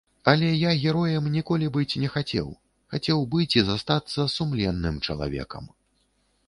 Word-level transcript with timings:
Але 0.31 0.47
я 0.59 0.71
героем 0.85 1.27
ніколі 1.33 1.67
быць 1.75 1.99
не 2.05 2.09
хацеў, 2.15 2.47
хацеў 2.95 3.23
быць 3.35 3.49
і 3.59 3.67
застацца 3.69 4.27
сумленным 4.39 4.95
чалавекам. 5.07 5.71